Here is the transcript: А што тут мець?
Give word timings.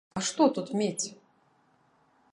А 0.19 0.21
што 0.29 0.47
тут 0.55 0.71
мець? 0.81 1.05